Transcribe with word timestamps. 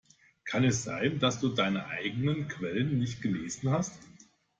Kann 0.45 0.63
es 0.63 0.83
sein, 0.83 1.19
dass 1.19 1.39
du 1.41 1.49
deine 1.49 1.85
eigenen 1.85 2.47
Quellen 2.47 2.97
nicht 2.97 3.21
gelesen 3.21 3.69
hast? 3.69 3.93